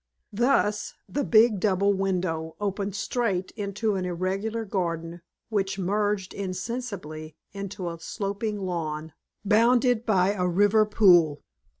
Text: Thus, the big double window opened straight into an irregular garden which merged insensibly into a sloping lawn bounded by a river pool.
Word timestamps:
Thus, 0.33 0.95
the 1.07 1.23
big 1.23 1.59
double 1.59 1.93
window 1.93 2.55
opened 2.59 2.95
straight 2.95 3.51
into 3.51 3.93
an 3.93 4.03
irregular 4.03 4.65
garden 4.65 5.21
which 5.49 5.77
merged 5.77 6.33
insensibly 6.33 7.35
into 7.51 7.87
a 7.87 7.99
sloping 7.99 8.63
lawn 8.65 9.13
bounded 9.45 10.03
by 10.03 10.31
a 10.33 10.47
river 10.47 10.87
pool. 10.87 11.43